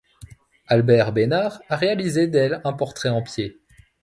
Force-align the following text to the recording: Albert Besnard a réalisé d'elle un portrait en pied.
Albert 0.65 1.11
Besnard 1.13 1.61
a 1.69 1.75
réalisé 1.75 2.25
d'elle 2.25 2.59
un 2.63 2.73
portrait 2.73 3.09
en 3.09 3.21
pied. 3.21 3.59